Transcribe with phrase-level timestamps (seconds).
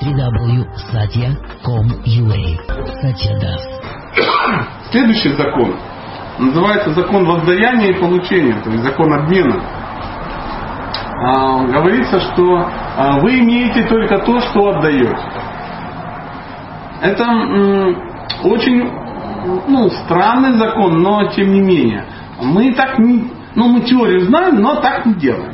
[0.00, 2.42] www.satya.com.ua
[3.02, 3.60] Satya Das.
[4.90, 5.74] Следующий закон
[6.38, 9.60] называется закон воздаяния и получения, то есть закон обмена.
[11.24, 12.66] А, говорится, что
[12.96, 15.14] а, вы имеете только то, что отдаете.
[17.02, 17.94] Это м,
[18.44, 18.90] очень
[19.68, 22.06] ну, странный закон, но тем не менее.
[22.40, 25.52] Мы так не, ну мы теорию знаем, но так не делаем.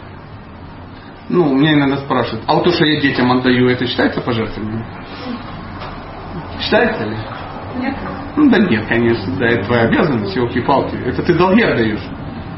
[1.29, 4.85] Ну, меня иногда спрашивают, а вот то, что я детям отдаю, это считается пожертвованием?
[6.61, 7.17] Считается ли?
[7.81, 7.95] Нет.
[8.37, 10.97] Ну да нет, конечно, да, это твоя обязанность, елки-палки.
[11.07, 12.01] Это ты долги отдаешь.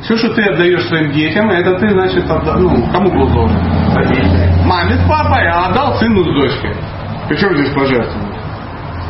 [0.03, 2.57] Все, что ты отдаешь своим детям, это ты, значит, отда...
[2.57, 3.59] ну, кому был должен?
[4.67, 6.75] Маме с папой, а отдал сыну с дочкой.
[7.29, 8.41] Причем здесь пожертвование?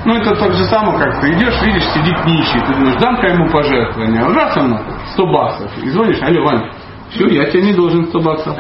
[0.04, 3.50] Ну, это так же самое, как ты идешь, видишь, сидит нищий, ты думаешь, дам-ка ему
[3.50, 4.22] пожертвование.
[4.22, 4.78] Раз ему
[5.12, 5.70] 100 баксов.
[5.82, 6.70] И звонишь, алло, Вань,
[7.10, 8.56] все, я тебе не должен 100 баксов.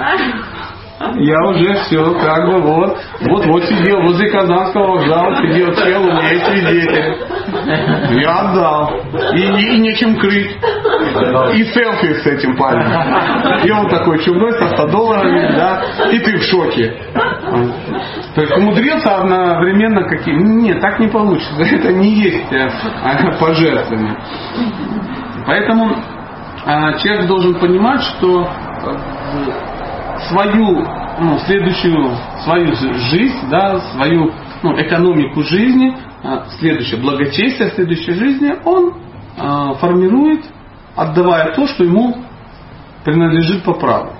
[1.00, 6.12] Я уже все, как бы вот, вот, вот сидел возле Казанского вокзала, сидел чел, у
[6.12, 8.20] меня есть свидетель.
[8.20, 9.00] Я отдал.
[9.32, 10.58] И, и, и нечем крыть.
[11.54, 13.64] И селфи с этим парнем.
[13.64, 16.94] И он такой чумной со 100 долларами, да, и ты в шоке.
[18.34, 20.34] То есть умудрился одновременно какие...
[20.34, 21.62] Нет, так не получится.
[21.62, 22.68] Это не есть э,
[23.40, 24.16] пожертвование.
[25.46, 29.69] Поэтому э, человек должен понимать, что э,
[30.28, 30.84] свою
[31.18, 34.32] ну, следующую свою жизнь, да, свою
[34.62, 35.96] ну, экономику жизни,
[36.58, 38.94] следующее благочестие следующей жизни, он
[39.78, 40.44] формирует,
[40.96, 42.16] отдавая то, что ему
[43.04, 44.12] принадлежит по праву.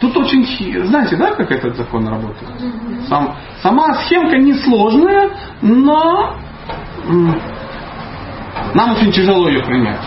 [0.00, 0.44] Тут очень,
[0.86, 2.50] знаете, да, как этот закон работает?
[3.08, 5.30] Сам, сама схемка несложная,
[5.62, 6.34] но
[8.74, 10.02] нам очень тяжело ее принять.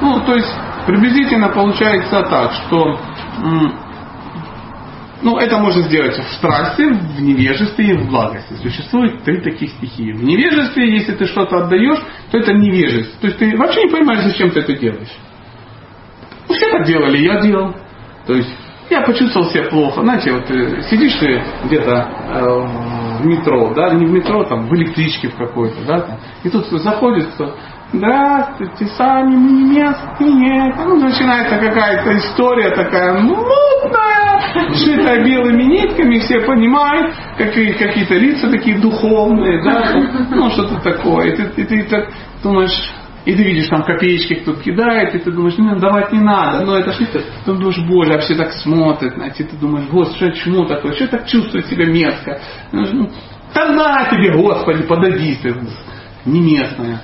[0.00, 0.52] Ну, то есть,
[0.86, 2.98] приблизительно получается так, что
[5.24, 8.52] ну, это можно сделать в страсти, в невежестве и в благости.
[8.62, 10.12] Существует три таких стихии.
[10.12, 11.98] В невежестве, если ты что-то отдаешь,
[12.30, 13.20] то это невежество.
[13.22, 15.16] То есть ты вообще не понимаешь, зачем ты это делаешь.
[16.46, 17.74] Ну, все так делали, я делал.
[18.26, 18.54] То есть
[18.90, 20.02] я почувствовал себя плохо.
[20.02, 24.74] Знаете, вот э, сидишь ты где-то э, в метро, да, не в метро, там, в
[24.74, 27.56] электричке в какой-то, да, там, и тут заходит кто
[27.94, 30.74] Здравствуйте, сами местные.
[30.78, 34.13] Ну, начинается какая-то история такая мутная,
[34.74, 39.92] шитая белыми нитками, все понимают, какие, какие-то лица такие духовные, да,
[40.30, 41.32] ну, что-то такое.
[41.32, 42.08] И ты, и ты так
[42.42, 42.92] думаешь,
[43.24, 46.78] и ты видишь, там копеечки кто-то кидает, и ты думаешь, ну, давать не надо, но
[46.78, 47.22] это ж это.
[47.44, 51.08] Ты думаешь, боже, а все так смотрят, знаете, ты думаешь, господи, что чему такое, что
[51.08, 52.40] так чувствует себя мерзко?
[52.72, 53.10] Ну,
[53.54, 55.54] да на тебе, господи, подойди ты,
[56.26, 57.00] не местная.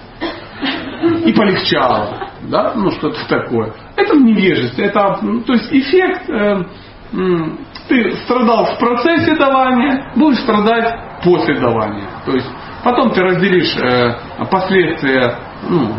[1.24, 3.72] И полегчало, да, ну что-то такое.
[3.96, 6.64] Это невежество, это, ну, то есть эффект, э,
[7.88, 12.08] ты страдал в процессе давания, будешь страдать после давания.
[12.24, 12.48] То есть
[12.84, 15.34] потом ты разделишь э, последствия
[15.68, 15.92] ну,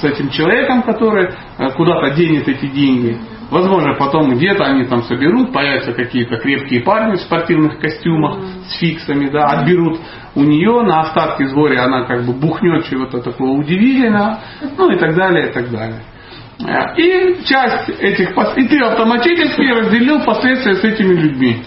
[0.00, 3.20] с этим человеком, который э, куда-то денет эти деньги.
[3.50, 9.28] Возможно, потом где-то они там соберут, появятся какие-то крепкие парни в спортивных костюмах с фиксами,
[9.28, 10.00] да, отберут
[10.34, 14.40] у нее на остатки згоря, она как бы бухнет чего-то такого удивительного,
[14.76, 16.00] ну и так далее, и так далее.
[16.58, 21.62] И часть этих, и ты автоматически разделил последствия с этими людьми.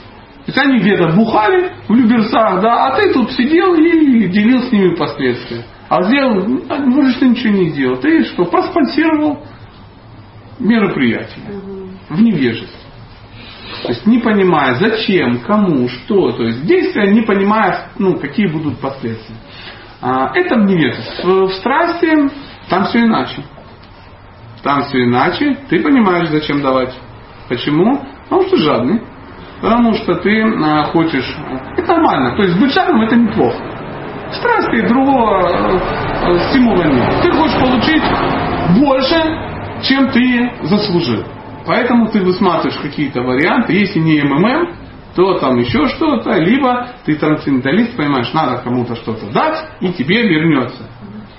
[0.46, 4.72] То есть они где-то бухали в Люберцах, да, а ты тут сидел и делил с
[4.72, 5.66] ними последствия.
[5.90, 7.98] А сделал, ну что ничего не сделал.
[7.98, 9.44] Ты что, проспонсировал
[10.60, 11.44] мероприятие
[12.10, 12.80] в невежестве.
[13.84, 16.32] То есть не понимая, зачем, кому, что.
[16.32, 19.36] То есть действия, не понимая, ну, какие будут последствия.
[20.02, 21.24] А, это в невежестве.
[21.24, 22.10] В страсти
[22.70, 23.44] там все иначе.
[24.64, 25.58] Там все иначе.
[25.70, 26.94] Ты понимаешь, зачем давать.
[27.50, 28.02] Почему?
[28.24, 29.02] Потому что жадный.
[29.62, 31.36] Потому что ты а, хочешь...
[31.78, 32.36] Это нормально.
[32.36, 33.58] То есть быть жадным это неплохо.
[34.32, 37.22] Страсти другого э, стимула нет.
[37.24, 38.04] Ты хочешь получить
[38.78, 39.16] больше,
[39.84, 41.24] чем ты заслужил.
[41.66, 43.74] Поэтому ты высматриваешь какие-то варианты.
[43.74, 44.74] Если не МММ,
[45.16, 46.32] то там еще что-то.
[46.40, 50.84] Либо ты трансценденталист, понимаешь, надо кому-то что-то дать, и тебе вернется.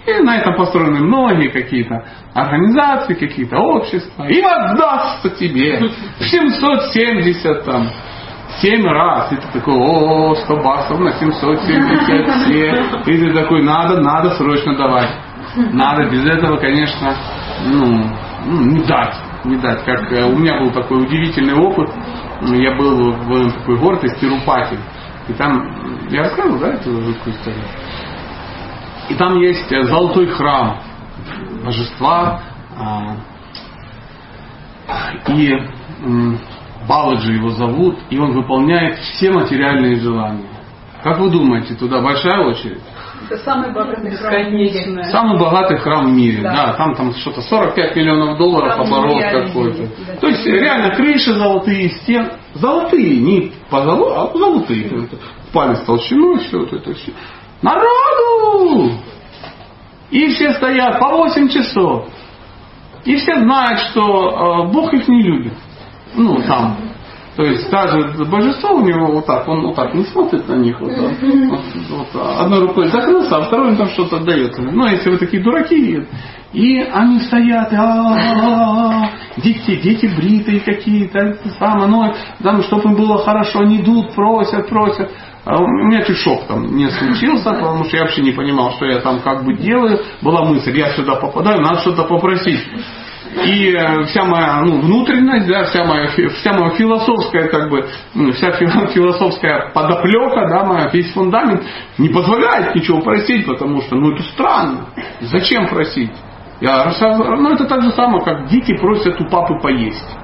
[0.09, 2.03] И на этом построены многие какие-то
[2.33, 4.27] организации, какие-то общества.
[4.27, 5.79] И отдастся тебе
[6.19, 7.91] в 770 там,
[8.61, 9.33] 7 раз.
[9.33, 13.03] И ты такой, о, 100 баксов на 777.
[13.07, 15.11] И ты такой, надо, надо срочно давать.
[15.73, 17.15] Надо, без этого, конечно,
[17.67, 18.05] ну,
[18.47, 19.15] ну, не дать,
[19.45, 19.85] не дать.
[19.85, 21.91] Как э, у меня был такой удивительный опыт.
[22.43, 24.79] Я был в такой город из Тирупати.
[25.29, 27.63] И там, я рассказывал, да, эту жуткую историю?
[29.09, 30.81] И там есть э, золотой храм
[31.65, 32.43] божества.
[32.77, 33.17] А,
[35.29, 35.53] и
[36.89, 40.47] Баладжи его зовут, и он выполняет все материальные желания.
[41.03, 42.81] Как вы думаете, туда большая очередь?
[43.27, 45.05] Это самый богатый храм в мире.
[45.11, 46.73] Самый богатый храм в мире, да, Да.
[46.75, 49.83] там там что-то 45 миллионов долларов Там оборот какой-то.
[50.07, 50.17] да.
[50.21, 55.09] То есть реально крыши золотые, стен, золотые, не по золоту, а золотые.
[55.53, 57.13] Палец толщиной, все вот это все.
[57.63, 58.93] Народу!
[60.11, 62.09] И все стоят по 8 часов.
[63.05, 65.55] И все знают, что э, Бог их не любит.
[66.15, 66.77] Ну, там.
[67.39, 70.81] То есть даже божество у него вот так, он вот так не смотрит на них.
[70.81, 70.91] Вот.
[70.91, 71.61] Вот,
[72.13, 74.59] вот, одной рукой закрылся, а второй там что-то отдает.
[74.59, 76.05] Ну, если вы такие дураки,
[76.53, 82.13] и они стоят, а дети, дети бритые какие-то, самое, ну,
[82.43, 85.13] там, чтобы им было хорошо, они идут, просят, просят.
[85.49, 88.85] А у меня чуть шок там не случился, потому что я вообще не понимал, что
[88.85, 89.99] я там как бы делаю.
[90.21, 92.61] Была мысль, я сюда попадаю, надо что-то попросить.
[93.47, 98.31] И э, вся моя ну, внутренность, да, вся моя, вся моя философская, как бы, ну,
[98.33, 101.63] вся фи- философская подоплека, да, моя, весь фундамент
[101.97, 104.89] не позволяет ничего просить, потому что, ну, это странно.
[105.23, 106.13] Зачем просить?
[106.61, 110.15] Я ну, это так же самое, как дети просят у папы поесть.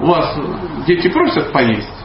[0.00, 0.38] У вас
[0.86, 2.00] дети просят поесть?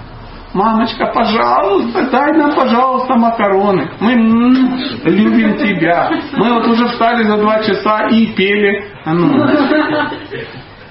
[0.56, 3.90] Мамочка, пожалуйста, дай нам, пожалуйста, макароны.
[4.00, 6.10] Мы м, любим тебя.
[6.32, 8.86] Мы вот уже встали за два часа и пели.
[9.04, 9.34] а ну,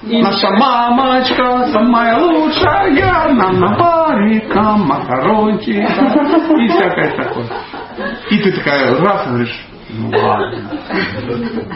[0.03, 5.81] Наша мамочка самая лучшая, нам наварит нам макарончика
[6.59, 7.47] и всякое такое.
[8.31, 10.59] И ты такая раз говоришь, ну ладно,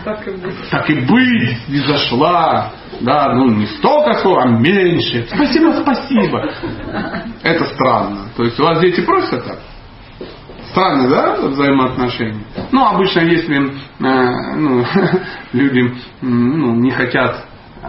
[0.04, 0.70] Так и будет.
[0.70, 2.70] так и быть, не зашла.
[3.00, 5.26] Да, ну не столько, сколько, а меньше.
[5.32, 6.50] Спасибо, спасибо.
[7.42, 8.28] Это странно.
[8.36, 9.58] То есть у вас дети просят так?
[10.70, 12.44] Странно, да, взаимоотношения?
[12.72, 14.84] Ну, обычно, если э, ну,
[15.52, 17.46] люди ну, не хотят,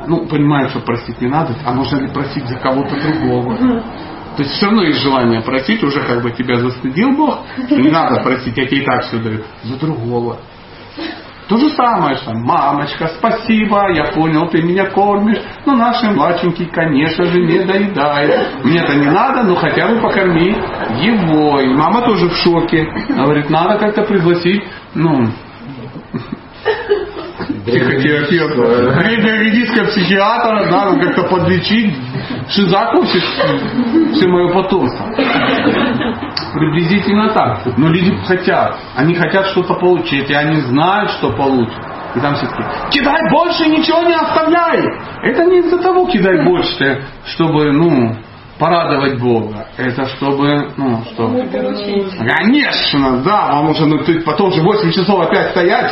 [0.07, 3.57] ну, понимают, что просить не надо, а нужно ли просить за кого-то другого?
[4.37, 7.89] То есть все равно есть желание просить, уже как бы тебя застыдил Бог, что не
[7.89, 10.37] надо просить, я тебе и так все даю, за другого.
[11.49, 17.25] То же самое, что мамочка, спасибо, я понял, ты меня кормишь, но наши младшенький, конечно
[17.25, 18.63] же, не доедает.
[18.63, 20.55] Мне-то не надо, но хотя бы покорми
[21.01, 21.59] его.
[21.59, 22.87] И мама тоже в шоке.
[23.09, 24.61] Говорит, надо как-то пригласить,
[24.93, 25.25] ну,
[27.65, 31.95] психотерапевта, древнееврейского психиатра, да, ну, как-то подлечить,
[32.49, 33.19] шизаку все,
[34.13, 35.05] все мое потомство.
[36.59, 37.77] Приблизительно так.
[37.77, 38.77] Но люди хотят.
[38.97, 41.79] Они хотят что-то получить, и они знают, что получат.
[42.15, 44.83] И там все таки кидай больше, ничего не оставляй.
[45.23, 48.13] Это не из-за того кидай больше, чтобы, ну,
[48.59, 49.67] порадовать Бога.
[49.77, 51.29] Это чтобы, ну, что...
[52.17, 55.91] Конечно, да, потому что ну, ты потом же 8 часов опять стоять.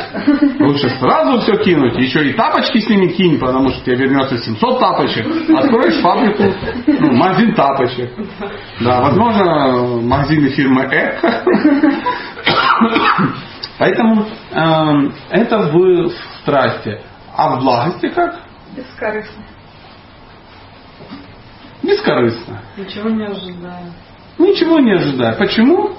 [0.60, 1.98] Лучше сразу все кинуть.
[1.98, 5.26] Еще и тапочки с ними кинь, потому что тебе вернется 700 тапочек.
[5.56, 6.44] Откроешь фабрику,
[6.86, 8.12] ну, магазин тапочек.
[8.82, 11.44] Да, возможно, магазины фирмы Эко.
[13.80, 16.12] Поэтому эм, это в
[16.42, 17.00] страсти.
[17.36, 18.36] А в благости как?
[18.76, 19.44] Бескорыстно.
[21.84, 22.62] Бескорыстно.
[22.78, 23.94] Ничего не ожидаю.
[24.38, 25.34] Ничего не ожидая.
[25.34, 25.92] Почему?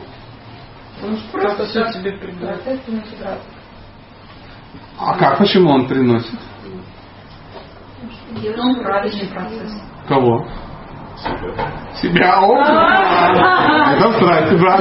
[1.01, 2.81] Потому что Просто все тебе приносит.
[4.99, 5.39] А как?
[5.39, 6.35] Почему он приносит?
[8.59, 9.83] Он правильный процесс.
[10.09, 10.47] Кого?
[12.01, 12.41] Себя.
[12.41, 12.55] О,
[13.93, 14.81] Это страсти, брат.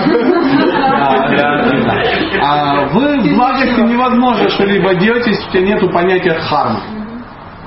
[2.42, 6.82] А вы в благости невозможно что-либо делать, если у тебя нет понятия дхарма.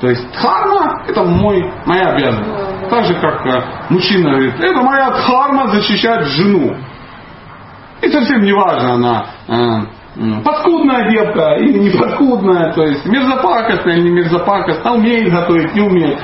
[0.00, 2.69] То есть дхарма это мой, моя обязанность.
[2.90, 6.76] Так же, как э, мужчина говорит, это моя дхарма защищать жену.
[8.02, 14.08] И совсем не важно, она э, паскудная девка или не паскудная, то есть мерзопакостная или
[14.08, 16.18] не мерзопакостная, умеет готовить, не умеет.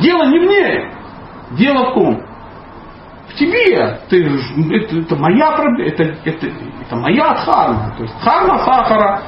[0.00, 0.84] Дело не в ней.
[1.52, 2.22] Дело в ком?
[3.28, 3.98] В тебе.
[4.08, 7.92] Ты, это, это моя проблема, это, это, это моя дхарма.
[7.96, 9.22] То есть дхарма сахара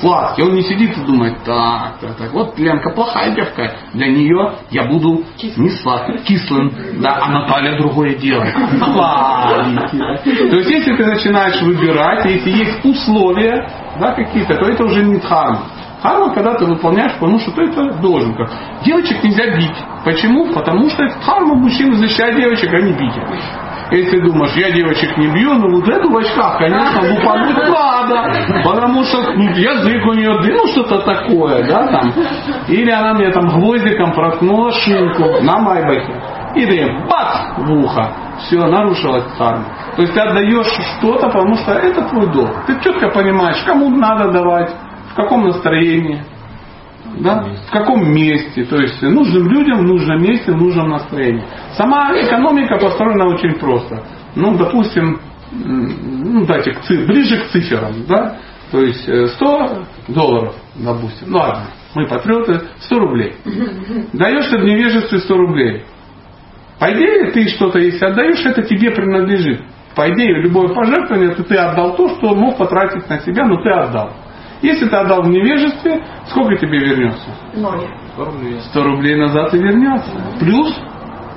[0.00, 0.42] сладкий.
[0.42, 4.84] Он не сидит и думает, так, так, так, вот Ленка плохая девка, для нее я
[4.84, 5.24] буду
[5.56, 8.46] не сладким, кислым, да, а Наталья другое дело,
[8.78, 9.98] сладенький.
[9.98, 10.16] да.
[10.50, 13.68] То есть, если ты начинаешь выбирать, если есть условия,
[14.00, 15.62] да, какие-то, то это уже не дхарма.
[16.00, 18.34] Дхарма, когда ты выполняешь, потому что ты это должен.
[18.34, 18.50] Как.
[18.84, 19.76] Девочек нельзя бить.
[20.04, 20.52] Почему?
[20.52, 23.14] Потому что это дхарма мужчин защищать девочек, а не бить.
[23.90, 28.62] Если ты думаешь, я девочек не бью, ну вот эту в очках, конечно, лупануть надо,
[28.64, 32.12] потому что ну, язык у нее, да, ну что-то такое, да, там.
[32.68, 36.14] Или она мне там гвоздиком проткнула шинку на майбахе.
[36.54, 38.12] И ты бац в ухо.
[38.38, 39.64] Все, нарушилась дхарма.
[39.96, 40.66] То есть ты отдаешь
[40.98, 42.64] что-то, потому что это твой долг.
[42.66, 44.70] Ты четко понимаешь, кому надо давать,
[45.10, 46.22] в каком настроении,
[47.20, 47.44] да?
[47.68, 48.64] в каком месте.
[48.64, 51.44] То есть нужным людям в нужном месте, в нужном настроении.
[51.76, 54.02] Сама экономика построена очень просто.
[54.36, 55.20] ну, допустим,
[55.52, 58.36] ну, дайте к циф- ближе к цифрам, да,
[58.70, 61.64] то есть э, 100 долларов, допустим, ну ладно,
[61.94, 63.34] мы патриоты, 100 рублей.
[64.12, 65.84] Даешь ты в невежестве 100 рублей.
[66.80, 69.62] По идее, ты что-то, если отдаешь, это тебе принадлежит.
[69.94, 73.70] По идее, любое пожертвование, это ты отдал то, что мог потратить на себя, но ты
[73.70, 74.10] отдал.
[74.60, 77.28] Если ты отдал в невежестве, сколько тебе вернется?
[77.54, 77.82] Ноль.
[78.70, 80.10] 100 рублей назад и вернется.
[80.40, 80.74] Плюс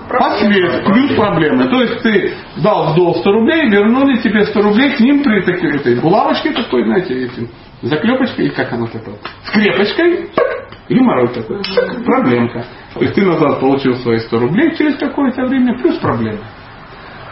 [0.09, 1.69] Последствия, плюс проблемы.
[1.69, 2.33] То есть ты
[2.63, 6.51] дал в долг 100 рублей, вернули тебе 100 рублей, к ним при такой этой булавочке
[6.51, 7.49] такой, знаете, этим,
[7.81, 10.29] заклепочкой, как оно такое, скрепочкой,
[10.89, 11.61] геморрой такой,
[12.05, 12.65] проблемка.
[12.93, 16.39] То есть ты назад получил свои 100 рублей через какое-то время, плюс проблемы.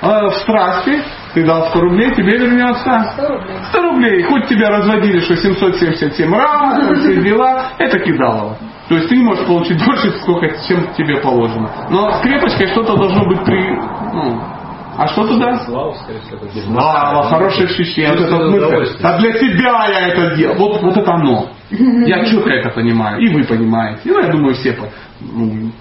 [0.01, 1.01] А в страсти
[1.34, 3.58] ты дал 100 рублей, тебе вернется 100 рублей.
[3.70, 4.24] 100 рублей.
[4.24, 8.58] Хоть тебя разводили, что 777 раз, все дела, это кидалово.
[8.89, 11.70] То есть ты можешь получить больше, сколько, чем тебе положено.
[11.89, 13.72] Но с крепочкой что-то должно быть при...
[14.13, 14.39] Ну,
[14.98, 15.60] а что туда?
[15.65, 16.39] Слава, скорее всего,
[16.72, 18.12] Слава, хорошее ощущение.
[18.12, 18.98] Вот это мысль.
[19.04, 20.58] А для себя я это делаю.
[20.60, 21.48] Вот, вот это оно.
[21.70, 23.20] Я четко это понимаю.
[23.20, 24.01] И вы понимаете.
[24.06, 24.88] Ну, я думаю, все по-
[25.20, 25.72] ну,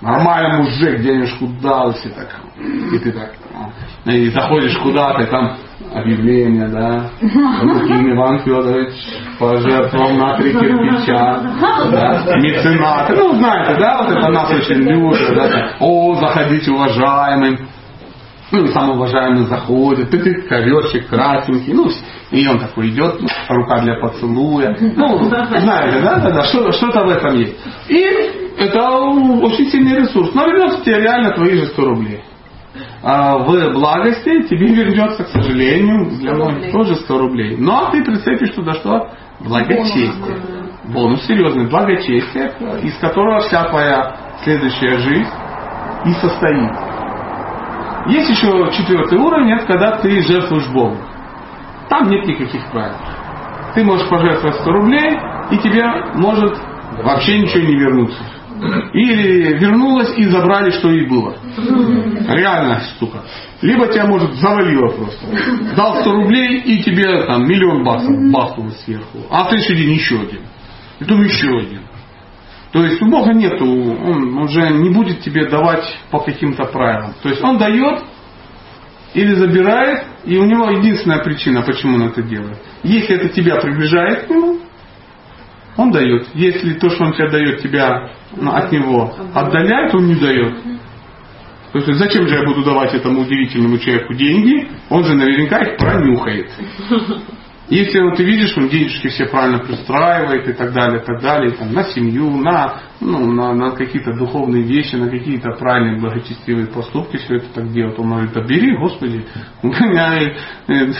[0.00, 2.28] нормальный мужик денежку дал, все так.
[2.92, 3.32] И ты так.
[4.06, 5.56] а, И заходишь куда-то, там
[5.94, 7.10] объявление, да.
[7.20, 8.94] Лукин Иван Федорович
[9.38, 11.40] пожертвовал на три кирпича.
[11.90, 13.14] Да, меценаты.
[13.14, 15.34] Ну, знаете, да, вот это нас очень любят.
[15.34, 17.58] Да, О, заходите, уважаемый.
[18.52, 21.88] Ну, и самый уважаемый заходит, ты, ты коверчик красненький, ну,
[22.30, 24.76] и он такой идет, ну, рука для поцелуя.
[24.78, 27.56] Ну, знаете, да, да, да, что, что-то в этом есть.
[27.88, 28.04] И
[28.58, 30.34] это очень сильный ресурс.
[30.34, 32.22] Но вернется тебе реально твои же 100 рублей.
[33.04, 37.56] А в благости тебе вернется, к сожалению, для 100 многих тоже 100 рублей.
[37.56, 39.10] Но ты прицепишь туда что?
[39.40, 40.12] Благочестие.
[40.84, 45.30] Бонус серьезный, благочестие, из которого вся твоя следующая жизнь
[46.04, 46.70] и состоит.
[48.06, 50.96] Есть еще четвертый уровень, это когда ты жертвуешь Богу.
[51.88, 52.96] Там нет никаких правил.
[53.74, 55.18] Ты можешь пожертвовать 100 рублей,
[55.50, 56.56] и тебе может
[57.02, 58.22] вообще ничего не вернуться.
[58.92, 61.36] Или вернулось и забрали, что и было.
[62.28, 63.22] Реальная штука.
[63.60, 65.74] Либо тебя, может, завалило просто.
[65.76, 69.18] Дал 100 рублей, и тебе там миллион баксов бахнуло сверху.
[69.30, 70.40] А ты один, еще один.
[70.98, 71.82] И потом еще один.
[72.72, 77.14] То есть у Бога нету, он уже не будет тебе давать по каким-то правилам.
[77.22, 78.02] То есть он дает
[79.14, 82.58] или забирает, и у него единственная причина, почему он это делает.
[82.82, 84.60] Если это тебя приближает к нему,
[85.76, 86.26] он дает.
[86.34, 88.10] Если то, что он тебе дает, тебя
[88.46, 90.54] от него отдаляет, он не дает.
[91.72, 94.68] То есть зачем же я буду давать этому удивительному человеку деньги?
[94.90, 96.50] Он же наверняка их пронюхает.
[97.68, 101.52] Если вот ты видишь, он денежки все правильно пристраивает и так далее, и так далее,
[101.52, 107.16] там, на семью, на, ну, на, на какие-то духовные вещи, на какие-то правильные благочестивые поступки
[107.16, 107.98] все это так делает.
[107.98, 109.24] Он говорит, да бери, Господи,
[109.62, 110.34] у меня
[110.68, 110.92] э,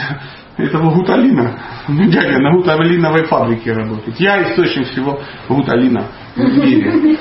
[0.57, 1.59] этого гуталина.
[1.87, 4.19] Ну, дядя на гуталиновой фабрике работает.
[4.19, 5.19] Я источник всего
[5.49, 6.93] гуталина в мире.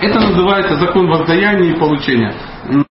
[0.00, 2.32] Это называется закон воздаяния и получения.